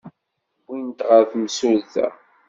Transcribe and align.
Wwin-t 0.65 0.99
ɣer 1.09 1.23
temsulta. 1.31 2.07